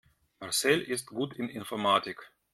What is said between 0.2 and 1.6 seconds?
Marcel ist gut in